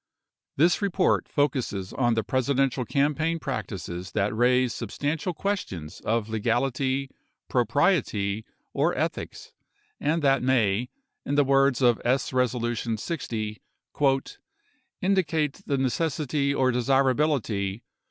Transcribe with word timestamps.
This 0.55 0.81
report 0.81 1.29
focuses 1.29 1.93
on 1.93 2.15
the 2.15 2.23
Presidential 2.23 2.85
campaign 2.85 3.37
practices 3.37 4.13
that 4.13 4.35
raise 4.35 4.73
substantial 4.73 5.31
questions 5.31 5.99
of 5.99 6.27
legality, 6.27 7.11
propriety, 7.49 8.43
or 8.73 8.97
ethics 8.97 9.53
and 9.99 10.23
that 10.23 10.41
may, 10.41 10.89
in 11.23 11.35
the 11.35 11.43
words 11.43 11.83
of 11.83 12.01
6. 12.03 12.33
Res. 12.33 12.81
60,"... 12.99 13.61
indicate 15.03 15.61
the 15.67 15.77
necessity 15.77 16.51
or 16.51 16.71
desira 16.71 17.13
bility 17.15 17.83